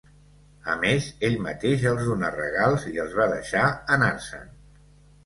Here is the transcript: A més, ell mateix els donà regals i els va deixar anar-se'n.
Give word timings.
A 0.71 0.77
més, 0.83 1.09
ell 1.27 1.35
mateix 1.47 1.85
els 1.91 2.07
donà 2.11 2.31
regals 2.37 2.87
i 2.93 2.97
els 3.05 3.13
va 3.21 3.29
deixar 3.35 3.63
anar-se'n. 3.97 4.49